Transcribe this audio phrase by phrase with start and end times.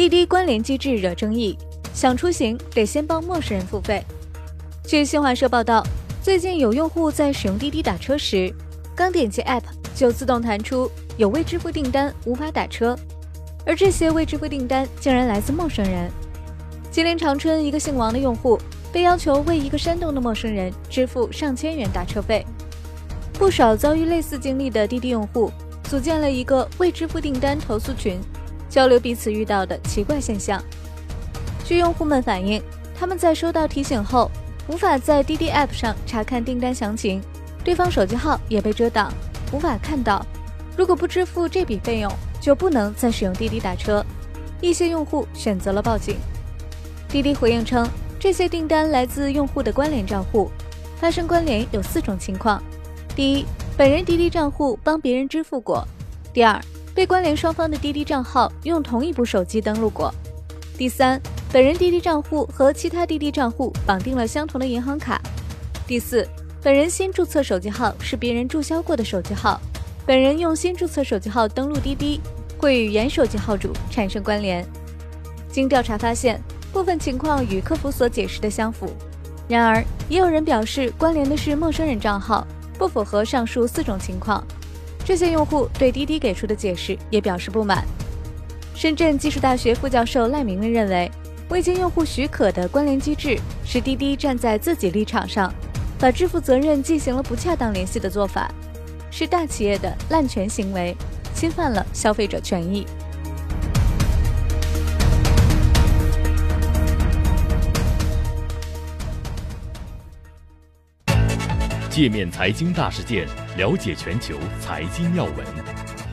[0.00, 1.58] 滴滴关联机制惹争议，
[1.92, 4.02] 想出行得先帮陌生人付费。
[4.82, 5.86] 据新华社报道，
[6.22, 8.50] 最近有用户在使用滴滴打车时，
[8.96, 12.98] 刚点击 App 就自动弹出有未支付订单，无法打车，
[13.66, 16.10] 而这些未支付订单竟然来自陌生人。
[16.90, 18.58] 吉林长春一个姓王的用户
[18.90, 22.42] 被要求为一个山东的陌生人支付上千元打车费。
[23.34, 25.52] 不少遭遇类似经历的滴滴用户
[25.84, 28.18] 组建了一个未支付订单投诉群，
[28.70, 30.62] 交流彼此遇到的奇怪现象。
[31.64, 32.62] 据用户们反映，
[32.98, 34.30] 他们在收到提醒后，
[34.68, 37.20] 无法在滴滴 App 上查看订单详情，
[37.62, 39.12] 对方手机号也被遮挡，
[39.52, 40.24] 无法看到。
[40.76, 44.04] 如果不支付这笔费用，就不能再使用滴滴打车。
[44.60, 46.16] 一些用户选择了报警。
[47.08, 50.50] 滴滴回应称，这些订单来自用户的关联账户，
[50.96, 52.62] 发生关联有四种情况。
[53.16, 53.44] 第一，
[53.76, 55.82] 本人滴滴账户帮别人支付过；
[56.32, 56.60] 第二，
[56.94, 60.10] 被关联双方的滴滴账号用同一部手机登录过；
[60.76, 61.20] 第三，
[61.52, 65.16] 本人滴滴账户和其他滴滴账户绑定了相同的银行卡；
[65.86, 66.26] 第四，
[66.62, 69.60] 本人新注册手机号是别人注销过的手机号，
[70.04, 72.20] 本人用新注册手机号登录滴滴，
[72.58, 74.66] 会与原手机号主产生关联。
[75.50, 76.40] 经调查发现，
[76.72, 78.92] 部分情况与客服所解释的相符，
[79.48, 82.46] 然而也有人表示关联的是陌生人账号。
[82.78, 84.42] 不符合上述四种情况，
[85.04, 87.84] 这些用户对滴滴给出的解释也表示不满。
[88.74, 91.10] 深圳技术大学副教授赖明明认为，
[91.48, 95.52] 未经用户许可的关联机制是滴滴站在自己立场上，
[95.98, 98.50] 把支付责任进行了不恰当联系的做法，
[99.10, 100.96] 是大企业的滥权行为，
[101.34, 102.86] 侵犯了消费者权益。
[111.90, 113.26] 界面财经大事件，
[113.60, 115.34] 了解全球财经要闻。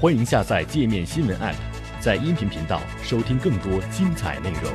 [0.02, 1.56] 欢迎下载界面新闻 App，
[2.02, 4.70] 在音频频道收听更多精彩内容。